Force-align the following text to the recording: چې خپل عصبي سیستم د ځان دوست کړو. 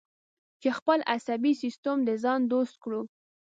چې 0.61 0.69
خپل 0.77 0.99
عصبي 1.13 1.53
سیستم 1.61 1.97
د 2.07 2.09
ځان 2.23 2.39
دوست 2.53 2.75
کړو. 2.83 3.01